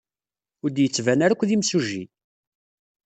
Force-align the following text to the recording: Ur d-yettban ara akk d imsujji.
Ur 0.63 0.69
d-yettban 0.71 1.19
ara 1.25 1.33
akk 1.33 1.43
d 1.49 1.51
imsujji. 1.55 2.03